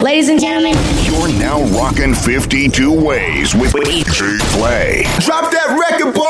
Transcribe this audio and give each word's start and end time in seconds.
Ladies 0.00 0.28
and 0.28 0.38
gentlemen, 0.38 0.74
you're 1.04 1.28
now 1.38 1.62
rocking 1.78 2.12
52 2.14 2.92
ways 2.92 3.54
with 3.54 3.72
DJ 3.72 4.38
Play. 4.52 5.04
Drop 5.20 5.50
that 5.50 5.78
record, 5.80 6.12
boy! 6.14 6.22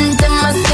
into 0.03 0.29
my 0.29 0.51
skin. 0.51 0.72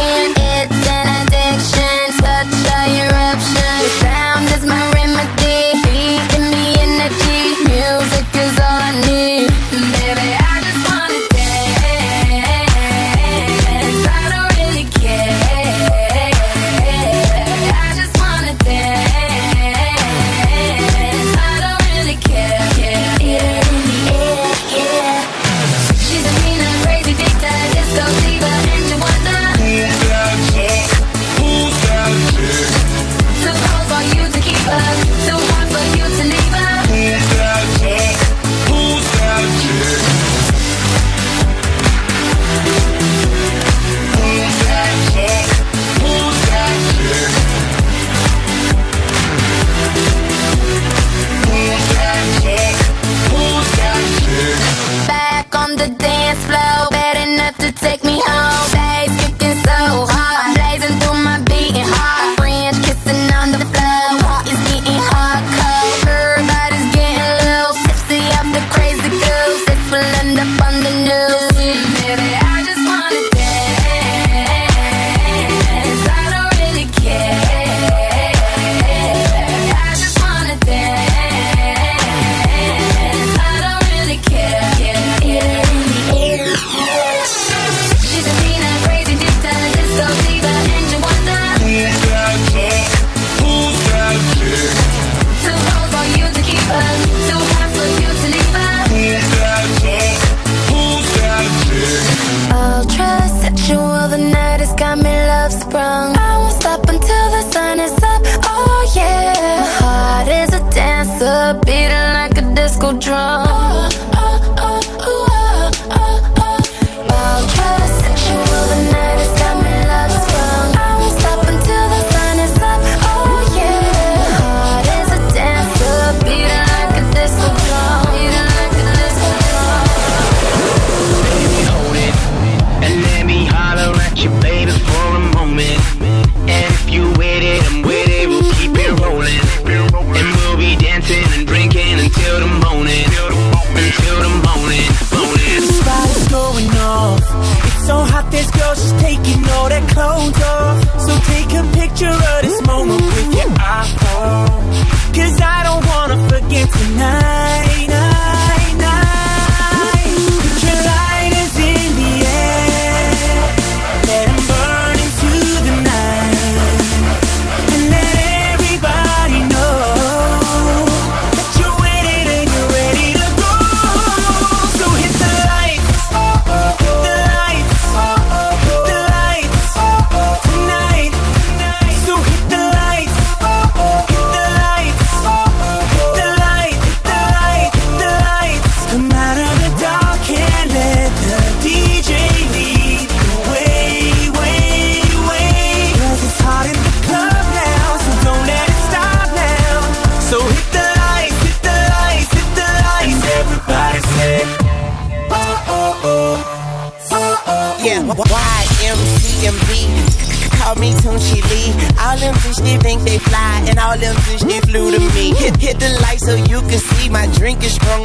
again 156.49 156.67
tonight. 156.67 157.38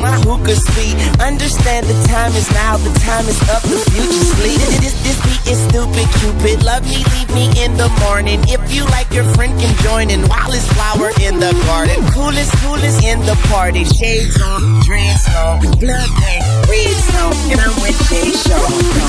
my 0.01 0.17
hookah 0.27 0.57
sweet, 0.57 0.97
Understand 1.21 1.87
the 1.87 1.97
time 2.09 2.33
is 2.33 2.51
now, 2.53 2.77
the 2.77 2.93
time 3.01 3.27
is 3.29 3.41
up, 3.51 3.63
the 3.63 3.79
future's 3.91 4.33
fleeting. 4.39 4.75
This, 4.81 4.97
this 5.03 5.19
beat 5.25 5.45
is 5.53 5.61
stupid, 5.69 6.07
Cupid. 6.21 6.63
Love 6.63 6.85
me, 6.85 7.05
leave 7.15 7.31
me 7.35 7.47
in 7.63 7.77
the 7.77 7.89
morning. 8.07 8.41
If 8.49 8.63
you 8.75 8.85
like, 8.95 9.11
your 9.13 9.25
friend 9.35 9.53
can 9.61 9.73
join 9.83 10.11
in 10.11 10.23
while 10.29 10.55
flower 10.75 11.11
in 11.21 11.39
the 11.39 11.53
garden. 11.67 11.97
Coolest, 12.13 12.53
coolest 12.63 13.03
in 13.05 13.21
the 13.21 13.37
party. 13.51 13.85
Shades 13.85 14.41
on, 14.41 14.81
dreads 14.83 15.27
on, 15.37 15.61
blood 15.79 16.11
paint, 16.21 16.45
reeds 16.69 17.09
on, 17.21 17.33
and 17.53 17.61
I'm 17.61 17.75
with 17.83 17.99
Jay 18.09 18.31
Show. 18.31 18.65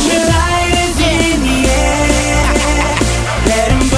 Your 0.09 0.23
light 0.33 0.73
is 0.85 0.97
in 0.99 1.37
the 1.47 1.59
air. 1.69 2.45
Let 3.49 3.71
him 3.71 3.94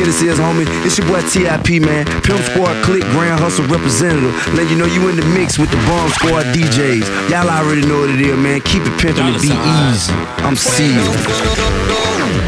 is, 0.00 0.38
homie. 0.38 0.64
It's 0.86 0.96
your 0.96 1.06
boy 1.06 1.20
TIP, 1.28 1.82
man. 1.82 2.06
Pimp 2.22 2.40
Squad 2.48 2.82
Clique 2.84 3.04
Grand 3.12 3.38
Hustle 3.40 3.66
representative. 3.66 4.32
Let 4.54 4.70
you 4.70 4.76
know 4.76 4.86
you 4.86 5.08
in 5.08 5.16
the 5.16 5.26
mix 5.36 5.58
with 5.58 5.70
the 5.70 5.76
Bomb 5.84 6.08
Squad 6.10 6.44
DJs. 6.56 7.04
Y'all 7.28 7.48
already 7.48 7.82
know 7.86 8.00
what 8.00 8.10
it 8.10 8.20
is, 8.20 8.36
man. 8.38 8.60
Keep 8.62 8.88
it 8.88 8.96
pimping 9.00 9.24
and 9.24 9.40
be 9.42 9.52
easy. 9.52 10.12
I'm 10.46 10.56
sealed. 10.56 11.12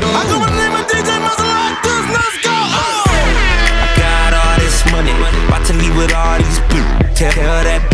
I 0.00 0.24
go 0.24 0.40
by 0.40 0.48
name 0.56 0.72
of 0.72 0.88
DJ 0.88 1.20
Muscle 1.20 1.44
let's 2.16 2.38
go. 2.40 2.54
I 2.54 3.92
got 3.98 4.32
all 4.32 4.56
this 4.58 4.80
money, 4.88 5.12
about 5.48 5.66
to 5.66 5.74
leave 5.74 5.96
with 5.96 6.14
all 6.14 6.38
these 6.38 6.58
bitches. 6.72 7.14
Tell, 7.14 7.32
tell 7.32 7.64
that 7.64 7.82
bitch, 7.90 7.93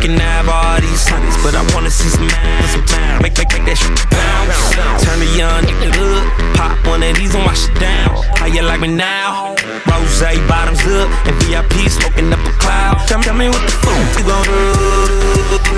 can 0.00 0.18
have 0.18 0.48
all 0.48 0.80
these 0.80 1.08
honeys, 1.08 1.36
but 1.42 1.54
I 1.54 1.62
wanna 1.74 1.90
see 1.90 2.08
some 2.08 2.28
ass. 2.30 2.76
Make, 3.22 3.36
make, 3.36 3.50
make 3.50 3.66
that 3.66 3.78
shit 3.78 3.98
bounce. 4.14 5.02
Turn 5.02 5.18
the 5.18 5.30
young 5.34 5.64
nigga 5.66 5.90
up, 5.90 6.24
pop 6.54 6.78
one 6.86 7.02
of 7.02 7.16
these 7.16 7.34
and 7.34 7.44
wash 7.44 7.66
it 7.66 7.74
down. 7.80 8.22
How 8.38 8.46
you 8.46 8.62
like 8.62 8.80
me 8.80 8.88
now? 8.88 9.54
Rose 9.90 10.22
bottoms 10.46 10.82
up, 10.86 11.10
and 11.26 11.34
VIP 11.42 11.90
smoking 11.90 12.32
up 12.32 12.42
a 12.46 12.52
cloud. 12.62 13.02
Tell, 13.08 13.22
tell 13.22 13.34
me 13.34 13.48
what 13.48 13.62
the 13.66 13.74
fuck 13.82 13.98
you 14.18 14.24
gon' 14.24 14.44
do 14.46 15.68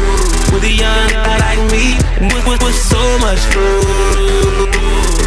with 0.53 0.65
a 0.65 0.73
young 0.73 1.11
like 1.41 1.63
me, 1.73 1.97
with, 2.29 2.45
with, 2.47 2.63
with 2.63 2.77
so 2.77 3.01
much 3.25 3.41
food. 3.57 4.69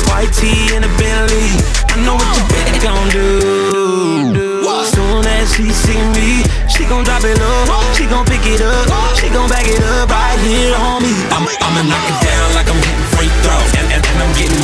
White 0.10 0.34
tee 0.38 0.76
and 0.76 0.86
a 0.86 0.92
Bentley, 1.02 1.50
I 1.90 1.98
know 2.06 2.16
what 2.16 2.30
your 2.38 2.46
bitch 2.54 2.78
gon' 2.84 3.10
do. 3.10 4.53
Soon 4.64 5.28
as 5.28 5.52
she 5.56 5.68
see 5.72 6.00
me, 6.16 6.40
she 6.72 6.86
gon' 6.88 7.04
drop 7.04 7.24
it 7.24 7.36
low, 7.36 7.68
she 7.92 8.08
gon' 8.08 8.24
pick 8.24 8.46
it 8.48 8.62
up, 8.62 8.88
she 9.20 9.28
gon' 9.28 9.50
back 9.50 9.68
it 9.68 9.84
up. 9.84 10.08
Right 10.10 10.40
here 10.40 10.76
on 10.76 11.04
me. 11.04 11.12
I'm, 11.36 11.44
I'ma 11.44 11.84
knock 11.84 12.08
it 12.08 12.20
down 12.24 12.48
like 12.56 12.70
I'm 12.72 12.80
hitting 12.80 13.08
free 13.12 13.32
throws, 13.44 13.72
and, 13.76 13.92
and, 13.92 14.00
and 14.00 14.18
I'm 14.24 14.32
getting 14.40 14.63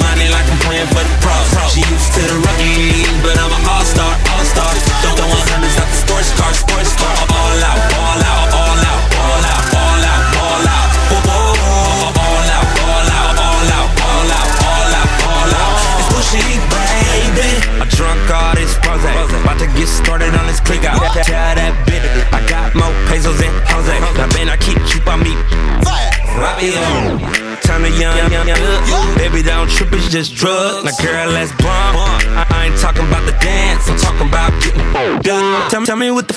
just 30.19 30.35
drugs. 30.35 30.83
Now, 30.83 31.05
girl, 31.05 31.31
let's 31.31 31.51
bump. 31.51 31.95
I, 31.95 32.45
I 32.49 32.65
ain't 32.67 32.77
talking 32.77 33.07
about 33.07 33.25
the 33.25 33.31
dance, 33.39 33.87
I'm 33.87 33.97
talking 33.97 34.27
about 34.27 34.51
getting 34.61 34.83
done. 35.21 35.69
Tell, 35.69 35.85
tell 35.85 35.95
me 35.95 36.11
what 36.11 36.27
the 36.27 36.33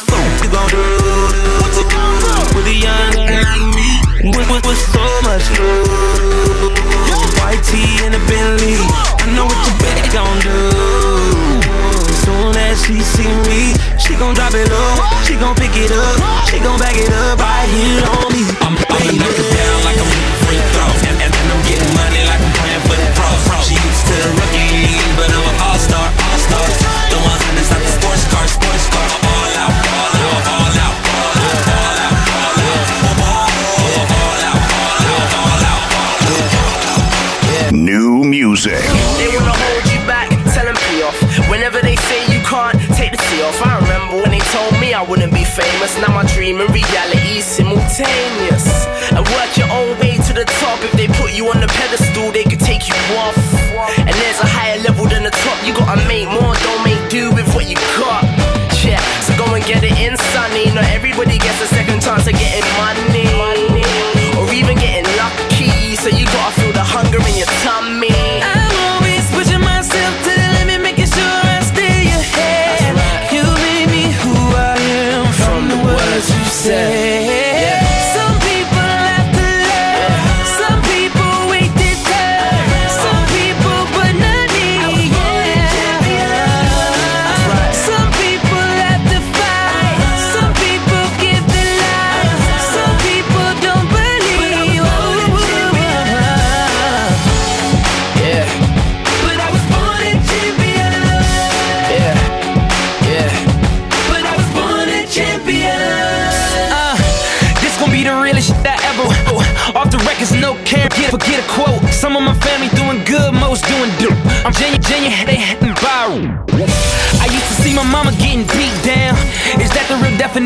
famous. 45.83 45.99
Now 45.99 46.15
my 46.15 46.25
dream 46.35 46.61
and 46.61 46.71
reality 46.71 47.41
simultaneous. 47.41 48.87
And 49.11 49.27
work 49.35 49.57
your 49.57 49.71
own 49.71 49.99
way 49.99 50.17
to 50.17 50.33
the 50.33 50.45
top. 50.61 50.79
If 50.83 50.93
they 50.93 51.09
put 51.09 51.33
you 51.33 51.49
on 51.49 51.61
the 51.61 51.67
pedestal, 51.67 52.31
they 52.33 52.45
could 52.45 52.61
take 52.61 52.89
you 52.89 52.95
off. 53.19 53.37
And 53.99 54.15
there's 54.23 54.41
a 54.41 54.47
higher 54.47 54.79
level 54.79 55.07
than 55.07 55.25
the 55.25 55.31
top. 55.31 55.59
You 55.67 55.75
gotta 55.75 56.07
make 56.07 56.29
more, 56.29 56.55
don't 56.55 56.85
make 56.85 57.03
do 57.11 57.31
with 57.33 57.49
what 57.55 57.69
you 57.69 57.77
got. 57.99 58.25
Yeah, 58.83 59.01
so 59.23 59.37
go 59.37 59.55
and 59.55 59.65
get 59.65 59.85
it 59.85 59.97
in, 59.99 60.17
sunny. 60.35 60.67
Not 60.75 60.85
everybody 60.85 61.39
gets 61.39 61.61
a 61.63 61.67
second 61.67 62.03
chance 62.03 62.27
of 62.27 62.35
getting 62.35 62.67
money. 62.79 63.27
Or 64.39 64.47
even 64.53 64.77
getting 64.79 65.09
lucky. 65.17 65.97
So 65.97 66.09
you 66.09 66.27
gotta 66.27 66.61
feel 66.61 66.73
the 66.73 66.85
hunger 66.85 67.21
in 67.29 67.37
your 67.37 67.51
tummy. 67.63 68.22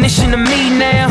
Definition 0.06 0.34
of 0.34 0.40
me 0.40 0.70
now? 0.70 1.08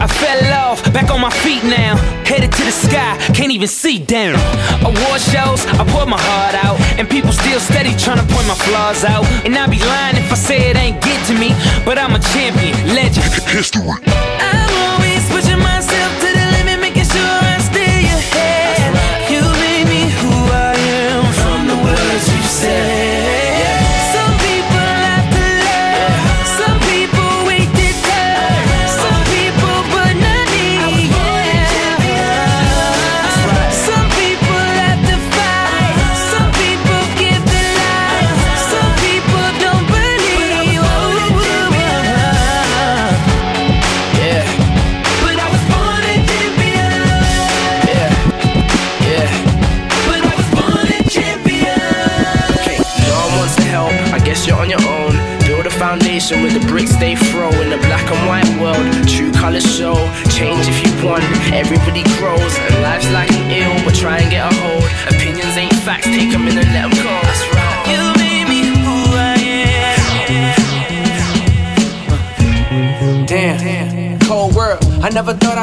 I 0.00 0.06
fell 0.06 0.54
off, 0.54 0.82
back 0.92 1.10
on 1.10 1.20
my 1.20 1.30
feet 1.30 1.62
now. 1.64 1.96
Headed 2.24 2.52
to 2.52 2.64
the 2.64 2.72
sky, 2.72 3.16
can't 3.34 3.52
even 3.52 3.68
see 3.68 3.98
down. 3.98 4.36
Award 4.80 5.20
shows, 5.20 5.66
I 5.66 5.84
pour 5.88 6.06
my 6.06 6.20
heart 6.20 6.54
out. 6.64 6.80
And 6.98 7.08
people 7.08 7.32
still 7.32 7.60
steady 7.60 7.94
trying 7.96 8.18
to 8.18 8.34
point 8.34 8.46
my 8.46 8.54
flaws 8.54 9.04
out. 9.04 9.24
And 9.44 9.54
I'd 9.54 9.70
be 9.70 9.78
lying 9.78 10.16
if 10.16 10.32
I 10.32 10.34
say 10.34 10.70
it 10.70 10.76
ain't 10.76 11.02
get 11.02 11.24
to 11.26 11.34
me. 11.34 11.50
But 11.84 11.98
I'm 11.98 12.14
a 12.14 12.20
champion, 12.20 12.74
legend. 12.94 13.24
History. 13.48 14.27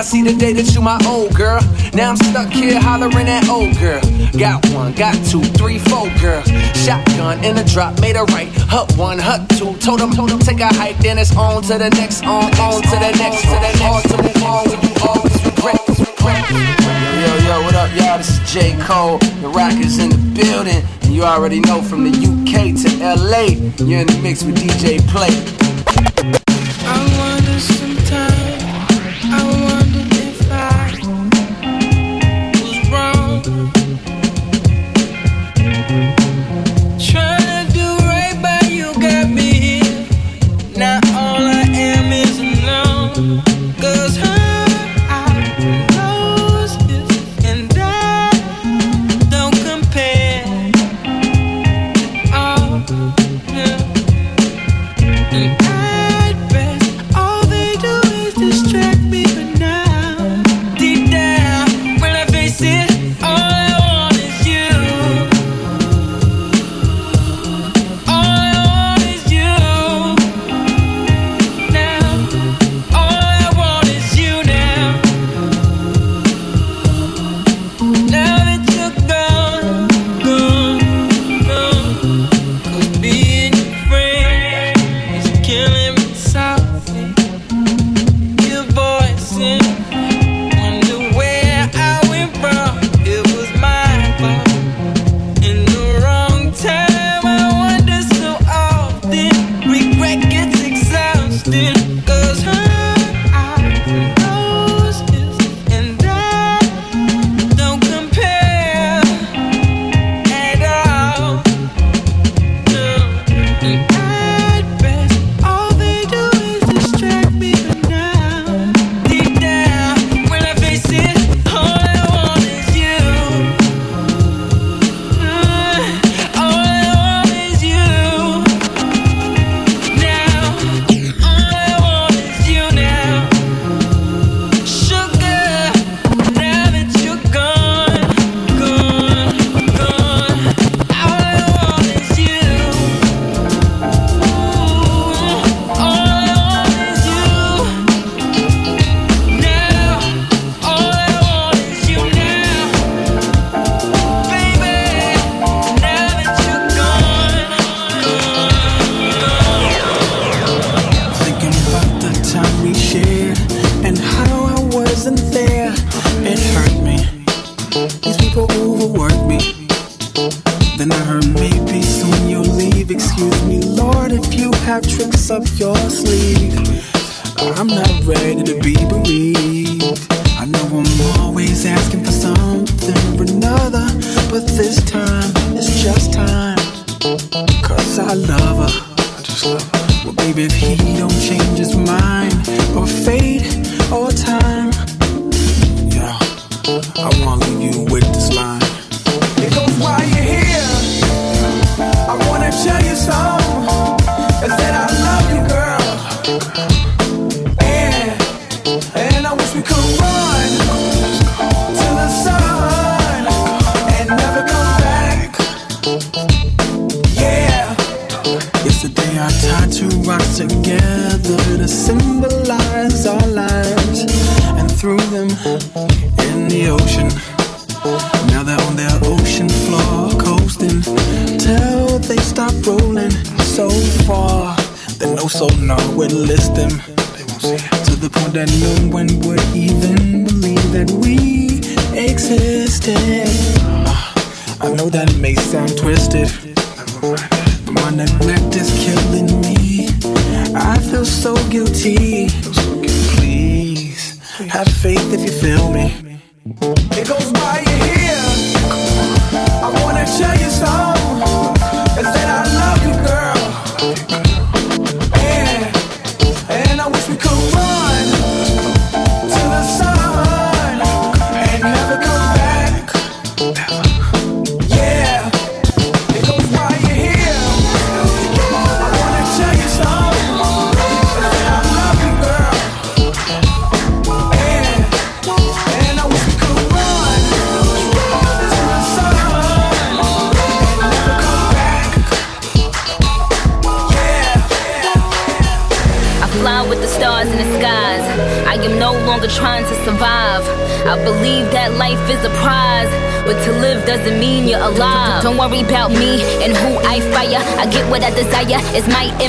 see 0.06 0.22
the 0.22 0.38
day 0.38 0.54
that 0.54 0.70
you 0.76 0.82
my 0.82 1.02
old 1.10 1.34
girl. 1.34 1.60
Now 1.94 2.12
I'm 2.12 2.18
stuck 2.18 2.54
here 2.54 2.80
hollering 2.80 3.28
at 3.28 3.50
old 3.50 3.74
girl. 3.80 4.02
Got 4.38 4.62
one, 4.70 4.94
got 4.94 5.18
two, 5.26 5.42
three, 5.58 5.80
four, 5.80 6.06
girl. 6.22 6.44
Shotgun 6.78 7.44
in 7.44 7.58
a 7.58 7.66
drop, 7.66 8.00
made 8.00 8.16
a 8.16 8.24
right. 8.30 8.48
Hut 8.70 8.94
one, 8.98 9.18
hut 9.18 9.50
two. 9.58 9.74
Told 9.82 10.00
him, 10.00 10.12
told 10.12 10.30
him, 10.30 10.40
take 10.40 10.60
a 10.60 10.70
hike. 10.70 10.98
Then 11.00 11.18
it's 11.18 11.36
on 11.36 11.64
to 11.64 11.78
the 11.82 11.90
next, 11.90 12.24
on, 12.24 12.54
on 12.62 12.82
to 12.84 12.96
the 13.02 13.12
next, 13.18 13.42
to 13.50 13.58
the 13.58 13.74
next. 13.82 14.06
To 14.14 14.18
move 14.22 14.44
on 14.46 14.70
when 14.70 14.80
you 14.86 14.94
always 15.02 15.36
regret. 15.42 15.82
Yo, 17.26 17.32
yo, 17.50 17.62
what 17.66 17.74
up, 17.74 17.90
y'all? 17.98 18.18
This 18.20 18.30
is 18.30 18.54
J. 18.54 18.78
Cole. 18.86 19.18
The 19.42 19.50
Rockers 19.50 19.98
in 19.98 20.10
the 20.10 20.22
building. 20.38 20.86
And 21.02 21.12
you 21.14 21.24
already 21.24 21.62
know 21.62 21.82
from 21.82 22.04
the 22.04 22.14
UK 22.14 22.78
to 22.78 22.90
LA, 23.02 23.58
you're 23.84 24.02
in 24.02 24.08
the 24.08 24.20
mix 24.22 24.44
with 24.44 24.56
DJ 24.56 25.02
Play. 25.10 26.45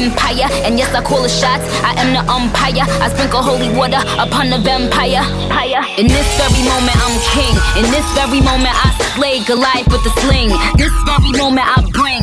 Empire. 0.07 0.47
And 0.63 0.79
yes, 0.79 0.95
I 0.95 1.03
call 1.03 1.23
the 1.23 1.29
shots, 1.29 1.67
I 1.83 1.99
am 1.99 2.15
the 2.15 2.23
umpire. 2.31 2.87
I 3.03 3.11
sprinkle 3.11 3.43
holy 3.43 3.71
water 3.75 4.01
upon 4.19 4.51
the 4.51 4.59
vampire. 4.59 5.23
In 5.99 6.07
this 6.07 6.29
very 6.37 6.63
moment, 6.69 6.97
I'm 7.03 7.17
king. 7.35 7.55
In 7.81 7.87
this 7.91 8.07
very 8.15 8.41
moment, 8.41 8.75
I 8.77 8.93
slay 9.17 9.43
Goliath 9.45 9.89
with 9.89 10.05
a 10.05 10.13
sling. 10.21 10.53
This 10.77 10.93
very 11.09 11.33
moment, 11.35 11.67
I 11.67 11.81
bring, 11.91 12.23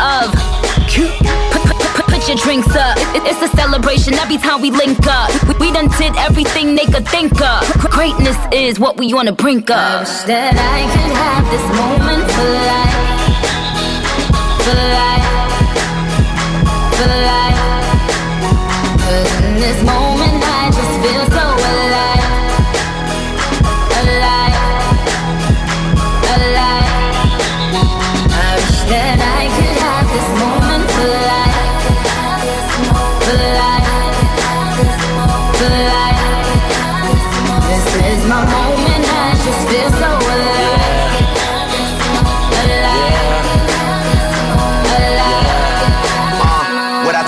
of. 0.01 0.33
Put, 1.51 1.63
put, 1.63 1.77
put, 1.95 2.05
put 2.07 2.27
your 2.27 2.37
drinks 2.37 2.75
up. 2.75 2.97
It- 3.15 3.23
it's 3.29 3.41
a 3.41 3.47
celebration 3.55 4.13
every 4.15 4.37
time 4.37 4.61
we 4.61 4.71
link 4.71 5.05
up. 5.07 5.29
We, 5.47 5.53
we 5.67 5.71
done 5.73 5.89
did 5.97 6.15
everything 6.17 6.75
they 6.75 6.85
could 6.85 7.07
think 7.07 7.39
of. 7.41 7.61
Greatness 7.91 8.37
is 8.51 8.79
what 8.79 8.97
we 8.97 9.13
wanna 9.13 9.31
bring 9.33 9.59
of. 9.63 9.69
I 9.71 9.99
wish 10.01 10.23
that 10.31 10.53
I 10.57 10.79
could 10.93 11.13
have 11.23 11.45
this 11.53 11.65
moment 11.79 12.23
for 12.35 12.47
life. 12.69 12.97
For 14.65 14.75
life. 14.97 15.27
For 16.97 17.07
life. 17.07 17.40
My 38.31 38.45
moment, 38.47 39.03
I 39.11 39.35
just 39.43 39.61
feel 39.67 39.91
so 39.91 40.07
alive. 40.07 41.11
Uh, 46.39 47.03
what 47.03 47.15
I 47.15 47.23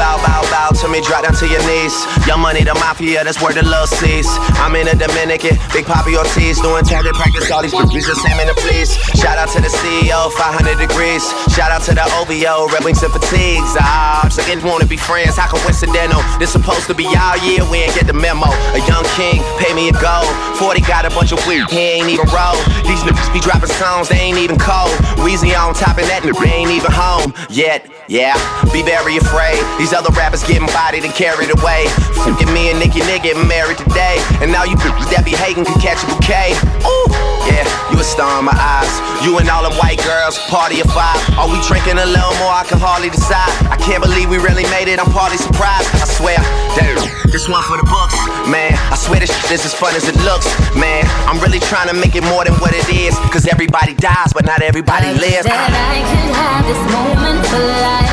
bow, 0.00 0.16
bow, 0.24 0.40
bow 0.50 0.70
to 0.80 0.88
me, 0.88 1.02
drop 1.02 1.24
down 1.24 1.34
to 1.34 1.46
your 1.46 1.60
knees. 1.68 1.92
Young 2.30 2.46
money, 2.46 2.62
the 2.62 2.78
mafia, 2.78 3.26
that's 3.26 3.42
where 3.42 3.50
the 3.50 3.66
love 3.66 3.88
sees. 3.90 4.30
I'm 4.62 4.78
in 4.78 4.86
the 4.86 4.94
Dominican, 4.94 5.58
Big 5.74 5.82
Papi 5.82 6.14
Ortiz, 6.14 6.62
doing 6.62 6.86
target 6.86 7.18
practice, 7.18 7.50
all 7.50 7.58
these 7.58 7.74
just 7.74 8.22
send 8.22 8.38
me 8.38 8.46
the 8.46 8.54
please. 8.54 8.94
Shout 9.18 9.34
out 9.34 9.50
to 9.50 9.58
the 9.58 9.66
CEO, 9.66 10.30
500 10.38 10.78
degrees. 10.78 11.26
Shout 11.50 11.74
out 11.74 11.82
to 11.90 11.92
the 11.98 12.06
OVO, 12.22 12.70
Red 12.70 12.86
Wings 12.86 13.02
and 13.02 13.10
Fatigues. 13.10 13.74
Ah, 13.82 14.22
they 14.46 14.54
wanna 14.62 14.86
be 14.86 14.96
friends, 14.96 15.42
how 15.42 15.50
coincidental? 15.50 16.22
This 16.38 16.54
supposed 16.54 16.86
to 16.86 16.94
be 16.94 17.10
all 17.18 17.34
year, 17.42 17.66
we 17.66 17.82
ain't 17.82 17.98
get 17.98 18.06
the 18.06 18.14
memo. 18.14 18.46
A 18.46 18.80
young 18.86 19.02
king, 19.18 19.42
pay 19.58 19.74
me 19.74 19.90
a 19.90 19.96
gold. 19.98 20.30
40 20.54 20.86
got 20.86 21.02
a 21.02 21.10
bunch 21.10 21.34
of 21.34 21.42
weird, 21.50 21.66
he 21.66 21.98
ain't 21.98 22.14
even 22.14 22.30
roll. 22.30 22.54
These 22.86 23.02
niggas 23.02 23.26
be 23.34 23.42
dropping 23.42 23.74
songs, 23.74 24.06
they 24.06 24.22
ain't 24.22 24.38
even 24.38 24.54
cold. 24.54 24.94
Weezy 25.18 25.50
on 25.58 25.74
top 25.74 25.98
of 25.98 26.06
that, 26.06 26.22
nigga 26.22 26.46
ain't 26.46 26.70
even 26.70 26.94
home 26.94 27.34
yet. 27.50 27.90
Yeah, 28.06 28.34
be 28.74 28.82
very 28.82 29.18
afraid. 29.18 29.62
These 29.78 29.92
other 29.92 30.10
rappers 30.14 30.42
getting 30.42 30.66
bodied 30.74 31.04
and 31.04 31.14
carried 31.14 31.50
away. 31.58 31.86
Fucking 32.20 32.52
me 32.52 32.68
and 32.68 32.78
Nicki 32.78 33.00
Nick 33.08 33.24
getting 33.24 33.48
married 33.48 33.80
today. 33.80 34.20
And 34.44 34.52
now 34.52 34.68
you 34.68 34.76
bitches 34.76 35.08
that 35.08 35.24
be 35.24 35.32
hating 35.32 35.64
can 35.64 35.80
catch 35.80 36.04
a 36.04 36.06
bouquet. 36.06 36.52
Ooh, 36.84 37.08
yeah, 37.48 37.64
you 37.88 37.96
a 37.96 38.04
star 38.04 38.38
in 38.38 38.44
my 38.44 38.52
eyes. 38.52 38.92
You 39.24 39.40
and 39.40 39.48
all 39.48 39.64
them 39.64 39.72
white 39.80 39.96
girls, 40.04 40.36
party 40.52 40.84
of 40.84 40.88
five. 40.92 41.16
Are 41.40 41.48
we 41.48 41.56
drinking 41.64 41.96
a 41.96 42.04
little 42.04 42.36
more? 42.44 42.52
I 42.52 42.68
can 42.68 42.76
hardly 42.76 43.08
decide. 43.08 43.48
I 43.72 43.80
can't 43.80 44.04
believe 44.04 44.28
we 44.28 44.36
really 44.36 44.68
made 44.68 44.92
it. 44.92 45.00
I'm 45.00 45.08
party 45.16 45.40
surprised. 45.40 45.88
I 45.96 46.04
swear, 46.04 46.36
damn, 46.76 47.00
this 47.32 47.48
one 47.48 47.64
for 47.64 47.80
the 47.80 47.88
books, 47.88 48.16
man. 48.52 48.76
I 48.92 49.00
swear 49.00 49.24
this 49.24 49.32
is 49.48 49.64
as 49.64 49.72
fun 49.72 49.96
as 49.96 50.04
it 50.04 50.16
looks, 50.20 50.44
man. 50.76 51.08
I'm 51.24 51.40
really 51.40 51.60
trying 51.72 51.88
to 51.88 51.96
make 51.96 52.20
it 52.20 52.24
more 52.28 52.44
than 52.44 52.52
what 52.60 52.76
it 52.76 52.84
is. 52.92 53.16
Cause 53.32 53.48
everybody 53.48 53.96
dies, 53.96 54.36
but 54.36 54.44
not 54.44 54.60
everybody 54.60 55.08
lives. 55.16 55.48
That 55.48 55.72
I 55.72 56.04
could 56.04 56.36
have 56.36 56.68
this 56.68 56.82
moment 56.92 57.40
for 57.48 57.64
life. 57.64 58.12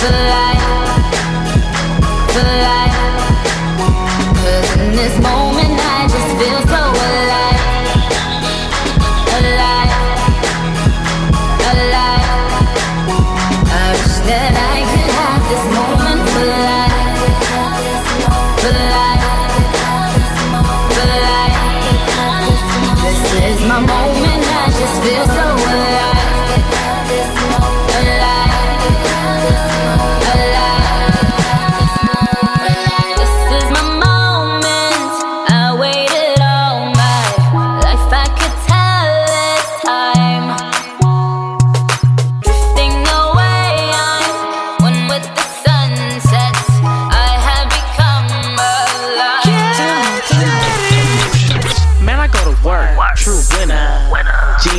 For 0.00 0.08
life. 0.08 0.69
For 2.40 2.46
life. 2.46 2.79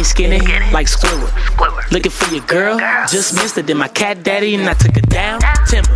Jeans 0.02 0.10
skinny, 0.10 0.40
like 0.72 0.88
Squidward. 0.88 1.92
Looking 1.92 2.12
for 2.12 2.34
your 2.34 2.44
girl, 2.46 2.80
just 3.08 3.36
missed 3.36 3.58
it. 3.58 3.68
Then 3.68 3.78
my 3.78 3.88
cat 3.88 4.24
daddy 4.24 4.56
and 4.56 4.68
I 4.68 4.74
took 4.74 4.96
her 4.96 5.02
down. 5.02 5.40
Timber. 5.68 5.96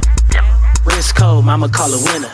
Wrist 0.86 1.16
cold, 1.16 1.46
mama 1.46 1.70
call 1.70 1.90
her 1.90 1.98
winner. 2.14 2.28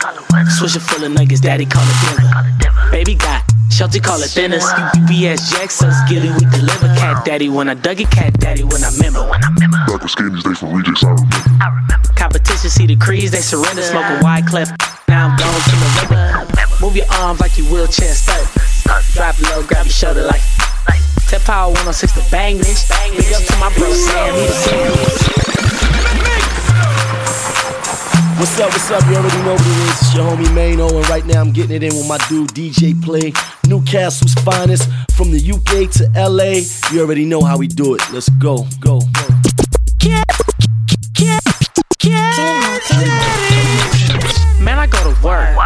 Swisher 0.51 0.81
full 0.81 1.03
of 1.05 1.11
nuggets, 1.13 1.39
daddy 1.39 1.65
call 1.65 1.83
it 1.85 2.17
dinner. 2.17 2.91
Baby 2.91 3.15
got 3.15 3.43
Shelty 3.69 4.01
call 4.01 4.19
it 4.19 4.27
thinners. 4.27 4.67
UPS 4.67 5.51
Jackson's 5.51 5.95
get 6.09 6.25
it, 6.25 6.33
we 6.33 6.43
deliver. 6.51 6.87
Cat 6.99 7.23
daddy 7.23 7.47
when 7.47 7.69
I 7.69 7.73
dug 7.73 8.01
it, 8.01 8.11
cat 8.11 8.37
daddy 8.37 8.63
when 8.63 8.83
I 8.83 8.91
remember. 8.91 9.21
When 9.29 9.39
Back 9.39 10.03
with 10.03 10.11
skinnies, 10.11 10.43
they 10.43 10.53
from 10.53 10.73
rejects, 10.73 11.05
I 11.05 11.11
remember. 11.11 12.13
Competition 12.17 12.69
see 12.69 12.85
the 12.85 12.97
crease, 12.97 13.31
they 13.31 13.39
surrender. 13.39 13.81
Smoking 13.81 14.21
wide 14.21 14.45
clef, 14.45 14.69
now 15.07 15.29
I'm 15.29 15.37
gone 15.37 15.61
to 15.61 15.75
the 15.79 16.07
river. 16.09 16.81
Move 16.81 16.97
your 16.97 17.07
arms 17.11 17.39
like 17.39 17.57
you 17.57 17.63
wheelchair 17.65 18.13
stuck. 18.13 18.43
Drop 19.13 19.39
it 19.39 19.43
low, 19.43 19.63
grab 19.63 19.85
your 19.85 19.93
shoulder 19.93 20.23
like. 20.23 20.41
Tip 21.31 21.43
power 21.43 21.69
106 21.69 22.11
to 22.11 22.21
bang 22.29 22.57
this. 22.57 22.89
Big 23.15 23.31
up 23.31 23.41
to 23.41 23.55
my 23.55 23.73
bro 23.77 23.93
Sam, 23.93 24.35
he 24.35 24.47
the 24.47 24.51
same. 24.51 24.91
What's 28.37 28.59
up, 28.59 28.69
what's 28.69 28.91
up? 28.91 29.01
You 29.09 29.15
already 29.15 29.37
know 29.43 29.53
what 29.53 29.61
it 29.61 29.67
is. 29.67 30.01
It's 30.01 30.13
your 30.13 30.25
homie 30.25 30.53
Mano, 30.53 30.89
and 30.89 31.07
right 31.07 31.25
now 31.25 31.39
I'm 31.39 31.53
getting 31.53 31.77
it 31.77 31.83
in 31.83 31.95
with 31.95 32.05
my 32.09 32.17
dude 32.27 32.49
DJ 32.49 33.01
Play. 33.01 33.31
Newcastle's 33.65 34.33
finest 34.43 34.89
from 35.15 35.31
the 35.31 35.39
UK 35.39 35.89
to 35.91 36.09
LA. 36.19 36.63
You 36.93 37.01
already 37.01 37.23
know 37.23 37.41
how 37.41 37.57
we 37.57 37.69
do 37.69 37.95
it. 37.95 38.01
Let's 38.11 38.27
go, 38.27 38.67
go, 38.81 38.99
go. 38.99 39.29
Man, 40.03 40.25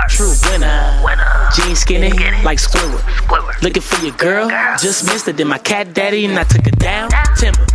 true 0.10 0.34
winner. 0.50 1.02
winner. 1.04 1.50
Jeans 1.56 1.80
skinny, 1.80 2.12
like 2.44 2.60
Squidward. 2.60 3.62
Looking 3.62 3.82
for 3.82 4.04
your 4.06 4.16
girl, 4.16 4.50
just 4.78 5.06
missed 5.06 5.28
it. 5.28 5.38
Then 5.38 5.48
my 5.48 5.58
cat 5.58 5.94
daddy 5.94 6.26
and 6.26 6.38
I 6.38 6.44
took 6.44 6.66
her 6.66 6.72
down. 6.72 7.10
Timber. 7.38 7.66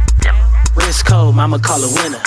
Wrist 0.76 1.04
cold, 1.04 1.34
mama 1.34 1.58
call 1.58 1.80
her 1.80 2.02
winner. 2.02 2.18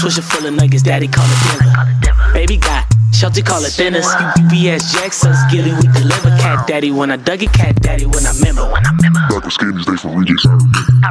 Swisher 0.00 0.22
full 0.22 0.46
of 0.46 0.54
nuggets, 0.54 0.82
daddy 0.82 1.08
call 1.08 1.26
it 1.26 1.58
dinner. 1.58 2.32
Baby 2.32 2.58
got 2.58 2.84
Shelty 3.18 3.42
call 3.42 3.64
it 3.64 3.72
thinners. 3.72 4.06
UPS 4.06 4.92
Jackson's 4.92 5.38
get 5.50 5.66
it, 5.66 5.74
we 5.74 5.92
deliver. 5.92 6.30
Cat 6.38 6.68
daddy 6.68 6.92
when 6.92 7.10
I 7.10 7.16
dug 7.16 7.42
it, 7.42 7.52
cat 7.52 7.74
daddy 7.82 8.06
when 8.06 8.24
I 8.24 8.30
remember. 8.30 8.70
Back 8.70 9.44
with 9.44 9.54
skinnies, 9.54 9.84
they 9.86 9.96
from 9.96 10.14
rejects, 10.14 10.46
I 10.46 10.52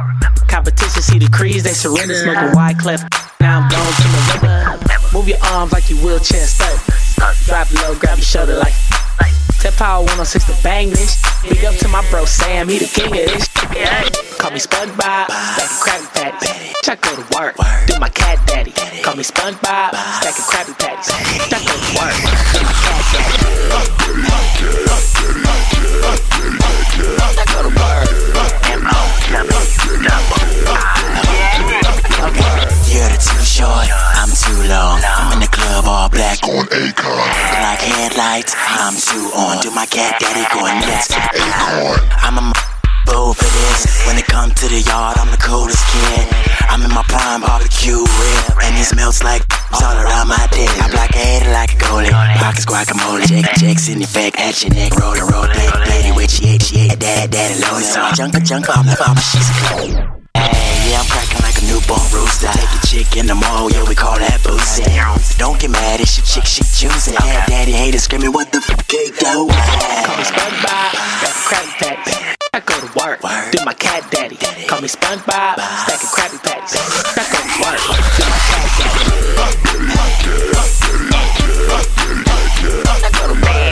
remember. 0.00 0.40
Competition 0.48 1.02
see 1.02 1.18
the 1.18 1.28
crease, 1.28 1.64
they 1.64 1.74
surrender. 1.74 2.14
Smoking 2.14 2.54
wide 2.54 2.78
clef, 2.78 3.02
now 3.40 3.60
I'm 3.60 3.68
gone 3.68 3.92
to 3.92 4.08
the 4.08 4.38
river. 4.40 5.12
Move 5.12 5.28
your 5.28 5.38
arms 5.52 5.72
like 5.72 5.90
you 5.90 5.96
wheelchair 5.96 6.46
stuck. 6.46 7.07
Uh, 7.20 7.34
Drop 7.46 7.70
it 7.70 7.74
low, 7.82 7.94
grab 7.98 8.18
your 8.18 8.24
shoulder 8.24 8.56
like. 8.56 8.74
Tip 9.60 9.74
Power 9.74 10.02
106 10.02 10.44
to 10.44 10.54
bang 10.62 10.90
this. 10.90 11.20
Big 11.42 11.64
up 11.64 11.74
to 11.76 11.88
my 11.88 12.08
bro 12.10 12.24
Sam, 12.24 12.68
he 12.68 12.78
the 12.78 12.86
king 12.86 13.06
of 13.06 13.12
this. 13.12 13.48
Yeah. 13.74 14.04
Call 14.38 14.52
me 14.52 14.60
SpongeBob, 14.60 15.26
stacking 15.26 15.82
Krabby 15.82 16.06
Patties. 16.14 16.88
I 16.88 16.94
go 16.94 17.16
to 17.16 17.26
work, 17.36 17.56
do 17.86 17.98
my 17.98 18.08
cat 18.08 18.38
daddy. 18.46 18.70
Call 19.02 19.16
me 19.16 19.24
SpongeBob, 19.24 19.96
stacking 20.22 20.44
Krabby 20.46 20.78
Patties. 20.78 21.10
I 21.10 21.58
go 21.58 21.74
to 21.74 21.90
work, 21.98 22.14
do 22.54 22.60
my 22.62 22.72
cat 22.86 23.02
daddy. 23.12 23.38
Work. 32.38 32.77
You're 32.88 33.20
too 33.20 33.44
short, 33.44 33.84
I'm 34.16 34.32
too 34.32 34.64
long. 34.64 35.04
I'm 35.04 35.36
in 35.36 35.40
the 35.40 35.50
club 35.52 35.84
all 35.84 36.08
black 36.08 36.40
on 36.42 36.64
Akon. 36.72 37.28
Black 37.52 37.80
headlights, 37.84 38.56
I'm 38.56 38.96
too 38.96 39.28
on. 39.36 39.60
Do 39.60 39.70
my 39.76 39.84
cat 39.84 40.16
daddy 40.18 40.48
going 40.56 40.80
nuts. 40.80 41.12
Akon. 41.12 42.00
I'm 42.24 42.40
a 42.40 42.52
fool 43.04 43.34
for 43.34 43.44
this. 43.44 44.06
When 44.06 44.16
it 44.16 44.24
comes 44.24 44.54
to 44.64 44.68
the 44.72 44.80
yard, 44.80 45.18
I'm 45.18 45.30
the 45.30 45.36
coolest 45.36 45.84
kid. 45.92 46.32
I'm 46.72 46.80
in 46.80 46.88
my 46.88 47.04
prime 47.12 47.42
barbecue 47.42 48.00
rib, 48.00 48.44
and 48.64 48.72
he 48.74 48.82
smells 48.82 49.22
like 49.22 49.44
all 49.72 49.96
around 49.96 50.28
my 50.28 50.48
dick. 50.52 50.72
I 50.80 50.88
block 50.88 51.12
a 51.12 51.20
head 51.20 51.44
like 51.52 51.76
a 51.76 51.78
goalie. 51.84 52.12
Pockets 52.40 52.64
guacamole, 52.64 53.44
checks 53.60 53.88
in 53.88 54.00
effect 54.00 54.40
at 54.40 54.64
your 54.64 54.72
neck, 54.72 54.96
roll 54.96 55.12
roll, 55.12 55.44
daddy, 55.44 55.84
daddy, 55.84 56.12
with 56.16 56.30
she 56.30 56.56
ate, 56.56 56.62
she 56.62 56.88
ate, 56.88 56.98
dad, 56.98 57.30
daddy, 57.30 57.60
loaded. 57.60 57.84
So 57.84 58.00
junker, 58.16 58.40
junker, 58.40 58.72
I'm 58.72 58.86
the 58.86 58.96
mama, 58.96 59.20
she's 59.20 59.44
a 59.44 60.16
Hey, 60.32 60.90
yeah, 60.90 61.00
I'm 61.00 61.06
cracking 61.12 61.37
newborn 61.78 62.02
rooster. 62.12 62.48
Take 62.48 62.74
a 62.74 62.86
chick 62.86 63.16
in 63.16 63.26
the 63.26 63.34
mall, 63.34 63.70
yeah, 63.70 63.84
we 63.88 63.94
call 63.94 64.18
that 64.18 64.42
boozy. 64.42 64.84
Don't 65.38 65.58
get 65.60 65.70
mad, 65.70 66.00
it's 66.00 66.18
your 66.18 66.26
chick, 66.26 66.46
she 66.46 66.62
choosing. 66.64 67.14
Yeah, 67.14 67.46
daddy 67.46 67.72
haters 67.72 68.02
screaming, 68.04 68.32
what 68.32 68.50
the 68.52 68.60
fuck 68.60 68.86
they 68.86 69.10
do? 69.10 69.46
Call 69.46 70.16
me 70.18 70.24
SpongeBob, 70.26 70.90
stacking 71.22 71.46
Krabby 71.46 71.72
Patties. 71.78 72.18
I 72.52 72.60
go 72.60 72.74
to 72.80 72.90
work, 72.98 73.20
do 73.52 73.64
my 73.64 73.74
cat 73.74 74.10
daddy. 74.10 74.36
Call 74.66 74.80
me 74.80 74.88
SpongeBob, 74.88 75.58
stacking 75.86 76.10
Krabby 76.10 76.38
Patties. 76.42 76.74
I 77.14 77.24
go 77.30 77.38
to 77.38 77.50
work, 77.62 77.80
do 78.18 78.24
my 78.26 78.40
cat 78.48 78.66
daddy. 78.78 78.98
I 82.98 83.10
go 83.12 83.34
to 83.34 83.40
bed 83.40 83.68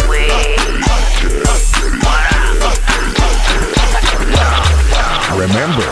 Remember, 5.37 5.86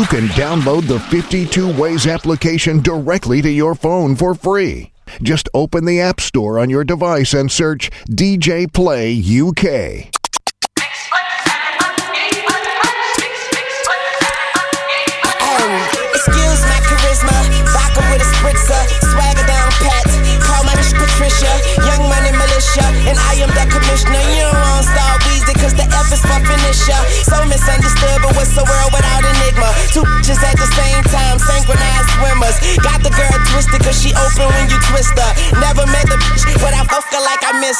you 0.00 0.06
can 0.06 0.28
download 0.28 0.88
the 0.88 0.98
52 0.98 1.78
Ways 1.78 2.06
application 2.06 2.80
directly 2.80 3.42
to 3.42 3.50
your 3.50 3.74
phone 3.74 4.16
for 4.16 4.34
free. 4.34 4.92
Just 5.20 5.46
open 5.52 5.84
the 5.84 6.00
App 6.00 6.20
Store 6.20 6.58
on 6.58 6.70
your 6.70 6.84
device 6.84 7.34
and 7.34 7.52
search 7.52 7.90
DJ 8.08 8.72
Play 8.72 9.14
UK. 9.20 10.10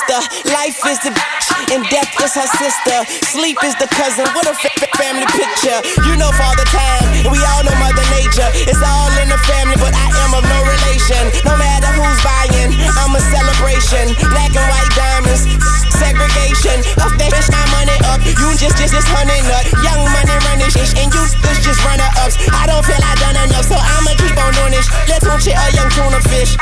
Her. 0.08 0.22
Life 0.54 0.78
is 0.88 0.98
the 1.04 1.12
bitch, 1.12 1.46
and 1.74 1.82
death 1.90 2.10
is 2.22 2.32
her 2.34 2.48
sister. 2.56 2.96
Sleep 3.28 3.58
is 3.64 3.74
the 3.76 3.88
cousin, 3.92 4.24
what 4.32 4.46
a 4.48 4.54
fa- 4.54 4.72
fa- 4.80 4.92
family 4.96 5.26
picture. 5.36 5.78
You 6.06 6.16
know 6.16 6.30
Father 6.36 6.64
Time, 6.72 7.26
and 7.26 7.32
we 7.32 7.40
all 7.42 7.62
know 7.64 7.76
Mother 7.82 8.04
Nature. 8.14 8.48
It's 8.68 8.80
all 8.80 9.12
in 9.20 9.28
the 9.28 9.40
family, 9.50 9.76
but 9.76 9.92
I 9.92 10.08
am 10.24 10.32
of 10.36 10.44
no 10.46 10.58
relation. 10.64 11.22
No 11.44 11.56
matter 11.56 11.90
who's 11.92 12.20
buying, 12.24 12.70
I'm 12.72 13.12
a 13.16 13.22
celebration. 13.32 14.14
Black 14.32 14.52
and 14.56 14.66
white 14.70 14.92
diamonds, 14.96 15.44
segregation. 15.98 16.80
Up 17.02 17.12
that 17.20 17.30
bitch, 17.34 17.48
my 17.52 17.64
money 17.74 17.96
up. 18.08 18.20
You 18.24 18.48
just, 18.56 18.78
just, 18.80 18.94
just 18.94 19.08
honey 19.10 19.40
nut. 19.44 19.64
Young 19.84 20.02
money 20.14 20.36
running 20.48 20.70
shit, 20.70 20.94
and 20.96 21.12
you 21.12 21.22
just, 21.44 21.60
just 21.62 21.80
runner 21.84 22.08
ups. 22.24 22.38
I 22.52 22.66
don't 22.66 22.84
feel 22.84 23.00
I 23.00 23.12
done 23.20 23.36
enough, 23.36 23.66
so 23.68 23.76
I'ma 23.76 24.16
keep 24.16 24.36
on 24.38 24.52
doing 24.56 24.72
this. 24.72 24.88
Let's 25.08 25.24
tune 25.24 25.40
shit 25.40 25.56
a 25.56 25.66
young 25.76 25.90
tuna 25.92 26.20
fish. 26.30 26.56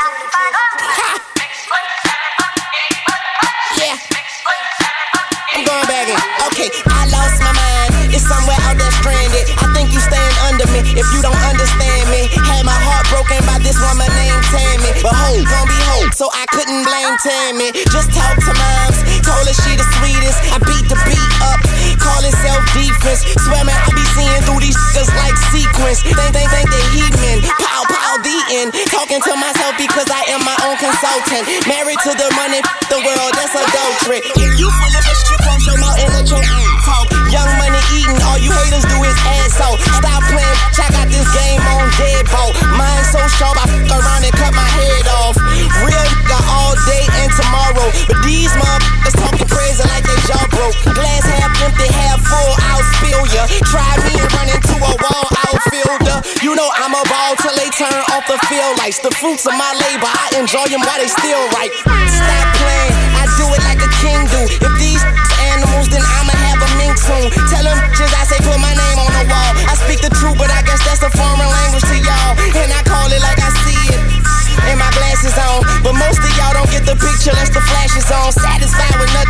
Stranded. 8.99 9.45
I 9.59 9.67
think 9.71 9.95
you 9.95 10.01
stand 10.03 10.33
under 10.51 10.67
me 10.75 10.83
if 10.83 11.07
you 11.15 11.19
don't 11.23 11.43
understand 11.47 12.05
me. 12.11 12.27
Had 12.35 12.67
my 12.67 12.75
heart 12.75 13.07
broken 13.07 13.39
by 13.47 13.59
this 13.63 13.79
woman 13.79 14.07
named 14.11 14.43
Tammy. 14.51 14.91
But 14.99 15.15
ho, 15.15 15.39
gon' 15.39 15.67
be 15.67 15.79
ho, 15.87 15.97
so 16.11 16.27
I 16.31 16.43
couldn't 16.51 16.83
blame 16.83 17.15
Tammy. 17.23 17.71
Just 17.89 18.11
talk 18.11 18.35
to 18.35 18.53
moms, 18.53 18.99
told 19.23 19.47
her 19.47 19.55
she 19.55 19.79
the 19.79 19.87
sweetest. 19.99 20.39
I 20.51 20.59
beat 20.63 20.85
the 20.91 20.99
beat 21.07 21.31
up, 21.43 21.59
call 22.09 22.25
it 22.25 22.33
self 22.41 22.63
defense. 22.73 23.21
Swear 23.45 23.61
man, 23.61 23.77
I 23.77 23.89
be 23.93 24.05
seeing 24.17 24.41
through 24.49 24.61
these 24.65 24.75
niggas 24.75 25.13
like 25.13 25.37
sequence. 25.53 26.01
Think, 26.01 26.33
think, 26.33 26.49
think 26.49 26.67
they 26.73 26.85
heathen. 26.97 27.37
Pow, 27.61 27.85
pow, 27.85 28.17
the 28.25 28.37
end. 28.57 28.73
Talking 28.89 29.21
to 29.21 29.33
myself 29.37 29.77
because 29.77 30.09
I 30.09 30.25
am 30.33 30.41
my 30.41 30.57
own 30.65 30.77
consultant. 30.81 31.45
Married 31.69 32.01
to 32.09 32.11
the 32.17 32.29
money, 32.33 32.59
the 32.89 32.99
world, 33.05 33.33
that's 33.37 33.53
a 33.53 33.61
adultery. 33.61 34.25
If 34.25 34.51
you 34.57 34.67
full 34.67 34.93
of 34.97 35.05
a 35.05 35.13
your 35.69 35.77
mouth 35.77 35.99
and 36.01 36.09
let 36.17 36.25
your 36.25 36.41
talk. 36.81 37.05
Young 37.29 37.51
money 37.61 37.77
eating, 37.93 38.17
all 38.25 38.39
you 38.41 38.49
haters 38.49 38.85
do 38.89 38.97
is 39.05 39.17
ass 39.37 39.61
out. 39.61 39.77
Stop 40.01 40.23
playing, 40.33 40.57
I 40.81 40.87
got 40.89 41.05
this 41.11 41.27
game 41.29 41.61
on 41.77 41.85
deadbolt. 41.99 42.57
Mine 42.73 43.05
so 43.05 43.21
sharp, 43.37 43.53
I 43.59 43.69
fuck 43.69 44.01
around 44.01 44.25
and 44.25 44.33
cut 44.33 44.53
my 44.55 44.65
head 44.65 45.05
off. 45.21 45.37
Real 45.85 46.05
nigga 46.09 46.39
all 46.49 46.73
day 46.89 47.05
and 47.21 47.29
tomorrow. 47.37 47.87
But 48.09 48.17
these 48.25 48.49
motherfuckers 48.57 49.15
talking 49.19 49.47
crazy 49.47 49.68
jaw 50.29 50.45
broke. 50.53 50.77
Glass 50.93 51.25
half 51.25 51.53
empty, 51.65 51.89
half 51.89 52.21
full, 52.21 52.53
I'll 52.69 52.85
spill 52.93 53.25
ya. 53.33 53.43
Try 53.73 53.89
me 54.05 54.13
and 54.21 54.29
run 54.37 54.49
into 54.53 54.75
a 54.77 54.93
wall 55.01 55.25
outfielder. 55.49 56.21
You 56.45 56.53
know 56.53 56.69
I'm 56.69 56.93
a 56.93 57.03
ball 57.09 57.33
till 57.41 57.55
they 57.57 57.73
turn 57.73 57.97
off 58.13 58.29
the 58.29 58.37
field 58.45 58.77
lights. 58.77 59.01
The 59.01 59.09
fruits 59.17 59.49
of 59.49 59.57
my 59.57 59.73
labor, 59.89 60.05
I 60.05 60.37
enjoy 60.37 60.69
them 60.69 60.85
while 60.85 61.01
they 61.01 61.09
still 61.09 61.41
right. 61.57 61.73
Stop 61.73 62.45
playing, 62.61 62.93
I 63.17 63.25
do 63.41 63.45
it 63.57 63.61
like 63.65 63.81
a 63.81 63.89
king 63.97 64.21
do. 64.29 64.41
If 64.45 64.73
these 64.77 65.01
animals, 65.49 65.89
then 65.89 66.05
I'ma 66.05 66.35
have 66.45 66.61
a 66.61 66.69
mink 66.77 66.95
soon. 67.01 67.33
Tell 67.49 67.65
them 67.65 67.79
just 67.97 68.13
I 68.13 68.23
say 68.29 68.39
put 68.45 68.61
my 68.61 68.73
name 68.77 68.97
on 69.01 69.09
the 69.09 69.25
wall. 69.25 69.51
I 69.65 69.73
speak 69.81 70.05
the 70.05 70.13
truth, 70.13 70.37
but 70.37 70.53
I 70.53 70.61
guess 70.61 70.85
that's 70.85 71.01
a 71.01 71.09
foreign 71.09 71.41
language 71.41 71.85
to 71.89 71.97
y'all. 71.97 72.37
And 72.37 72.69
I 72.69 72.81
call 72.85 73.09
it 73.09 73.21
like 73.25 73.41
I 73.41 73.49
see 73.65 73.97
it. 73.97 74.01
And 74.69 74.77
my 74.77 74.91
glasses 74.91 75.33
on, 75.39 75.63
but 75.81 75.95
most 75.95 76.19
of 76.19 76.29
y'all 76.35 76.53
don't 76.53 76.69
get 76.69 76.83
the 76.85 76.93
picture 76.93 77.31
unless 77.31 77.49
the 77.49 77.63
flash 77.63 77.95
is 77.95 78.11
on. 78.11 78.29
Satisfied 78.35 78.99
with 78.99 79.09
nothing, 79.15 79.28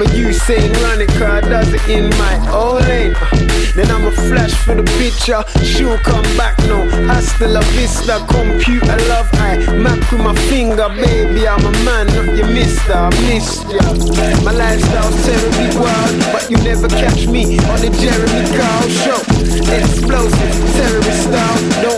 I'm 0.00 0.06
a 0.06 0.12
Usain 0.12 0.72
run 0.82 1.02
it, 1.02 1.08
cause 1.08 1.20
I 1.20 1.40
does 1.42 1.74
it 1.74 1.86
in 1.90 2.08
my 2.16 2.34
own 2.56 2.80
lane. 2.88 3.12
Uh, 3.16 3.28
then 3.76 3.90
I'm 3.90 4.06
a 4.06 4.10
flash 4.10 4.54
for 4.64 4.74
the 4.74 4.84
picture, 4.96 5.44
she'll 5.62 5.98
come 5.98 6.24
back 6.38 6.56
no. 6.60 6.88
Hasta 7.04 7.46
la 7.46 7.60
vista, 7.76 8.24
computer 8.24 8.96
love 9.12 9.28
I 9.34 9.58
Mac 9.76 10.00
with 10.10 10.22
my 10.22 10.34
finger, 10.48 10.88
baby, 10.88 11.46
I'm 11.46 11.60
a 11.60 11.72
man, 11.84 12.06
not 12.16 12.34
your 12.34 12.48
mister, 12.48 12.94
I 12.94 13.10
missed 13.28 13.68
ya. 13.68 13.84
My 14.40 14.52
lifestyle's 14.52 15.20
terribly 15.26 15.68
wild, 15.76 16.16
but 16.32 16.48
you 16.48 16.56
never 16.64 16.88
catch 16.88 17.26
me 17.26 17.58
on 17.68 17.84
the 17.84 17.92
Jeremy 18.00 18.48
Kyle 18.56 18.88
show. 19.04 19.20
Explosive, 19.68 20.52
terrorist 20.80 21.28
style, 21.28 21.60
don't 21.84 21.89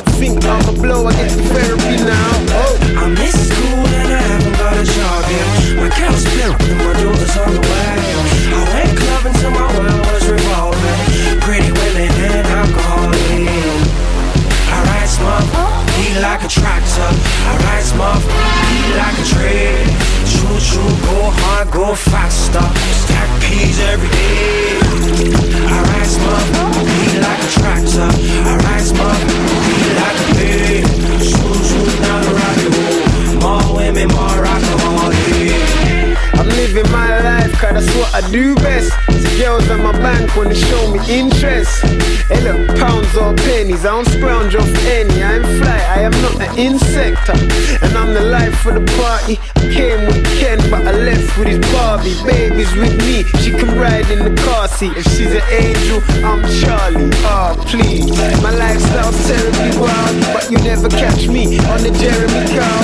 sponge 44.42 44.54
off 44.56 44.84
any. 44.86 45.22
I'm 45.22 45.42
fly, 45.42 45.78
I 45.96 46.00
am 46.02 46.10
not 46.22 46.40
an 46.40 46.58
insect. 46.58 47.28
And 47.28 47.96
I'm 47.96 48.14
the 48.14 48.20
life 48.20 48.66
of 48.66 48.74
the 48.74 48.84
party. 48.98 49.38
I 49.56 49.72
came 49.72 50.06
with 50.06 50.24
Ken, 50.38 50.58
but 50.70 50.86
I 50.86 50.92
left 50.92 51.38
with 51.38 51.48
his 51.48 51.60
Barbie. 51.72 52.16
Baby's 52.24 52.74
with 52.74 52.96
me, 52.98 53.24
she 53.40 53.50
can 53.50 53.78
ride 53.78 54.10
in 54.10 54.24
the 54.24 54.42
car 54.42 54.68
seat. 54.68 54.96
If 54.96 55.04
she's 55.14 55.34
an 55.34 55.42
angel, 55.50 56.02
I'm 56.24 56.42
Charlie. 56.60 57.10
Ah, 57.24 57.54
oh, 57.56 57.64
please. 57.66 58.10
My 58.42 58.50
lifestyle's 58.50 59.18
terribly 59.26 59.78
wild, 59.78 60.20
but 60.34 60.50
you 60.50 60.58
never 60.58 60.88
catch 60.88 61.28
me 61.28 61.58
on 61.70 61.82
the 61.82 61.90
Jeremy 61.90 62.42
Kyle. 62.54 62.81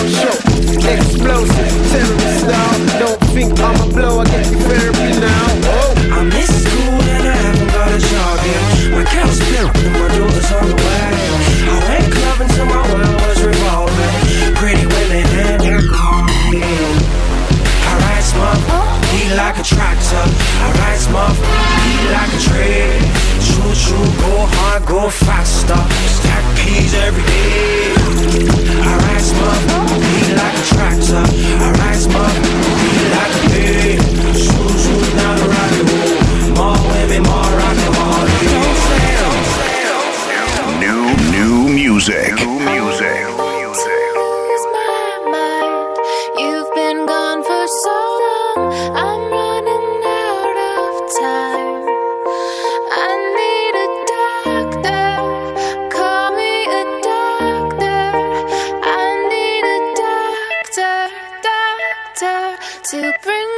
doctor 62.19 62.57
to 62.83 63.15
bring 63.23 63.58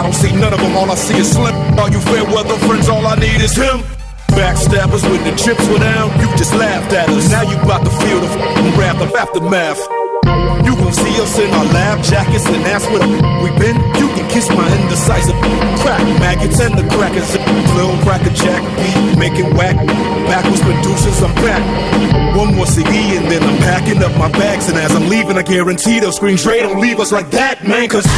I 0.00 0.02
don't 0.02 0.16
see 0.16 0.32
none 0.32 0.48
of 0.48 0.60
them, 0.64 0.72
all 0.80 0.88
I 0.88 0.96
see 0.96 1.20
is 1.20 1.36
Slim. 1.36 1.52
All 1.76 1.92
you 1.92 2.00
fair 2.00 2.24
weather 2.24 2.56
friends, 2.64 2.88
all 2.88 3.04
I 3.04 3.20
need 3.20 3.36
is 3.44 3.52
him. 3.52 3.84
Backstabbers 4.32 5.04
when 5.04 5.20
the 5.28 5.36
chips 5.36 5.60
were 5.68 5.76
down, 5.76 6.08
you 6.16 6.24
just 6.40 6.56
laughed 6.56 6.96
at 6.96 7.10
us. 7.12 7.28
Now 7.28 7.44
you 7.44 7.60
bout 7.68 7.84
to 7.84 7.92
feel 8.00 8.16
the 8.16 8.32
f***ing 8.32 8.80
wrath 8.80 8.96
of 8.96 9.12
aftermath. 9.12 9.76
You 10.64 10.72
gon' 10.72 10.96
see 10.96 11.12
us 11.20 11.36
in 11.36 11.52
our 11.52 11.68
lab 11.76 12.02
jackets 12.02 12.48
and 12.48 12.64
ask 12.72 12.88
where 12.88 13.04
the 13.04 13.12
we 13.44 13.52
been. 13.60 13.76
You 14.00 14.08
can 14.16 14.24
kiss 14.32 14.48
my 14.48 14.64
indecisive 14.80 15.36
crack 15.84 16.00
maggots 16.16 16.58
and 16.64 16.72
the 16.80 16.88
crackers. 16.96 17.36
Lil 17.76 17.92
cracker 18.00 18.32
jack 18.32 18.64
beat, 18.80 19.20
making 19.20 19.52
whack. 19.52 19.76
Backwards 20.32 20.64
producers, 20.64 21.20
I'm 21.20 21.34
back. 21.44 21.60
One 22.34 22.56
more 22.56 22.64
CD 22.64 23.20
and 23.20 23.28
then 23.28 23.44
I'm 23.44 23.58
packing 23.68 24.02
up 24.02 24.16
my 24.16 24.32
bags. 24.32 24.70
And 24.70 24.78
as 24.78 24.96
I'm 24.96 25.12
leaving, 25.12 25.36
I 25.36 25.42
guarantee 25.42 26.00
they'll 26.00 26.16
scream, 26.16 26.36
don't 26.40 26.80
leave 26.80 27.00
us 27.00 27.12
like 27.12 27.28
that, 27.32 27.68
man, 27.68 27.86
cause. 27.90 28.08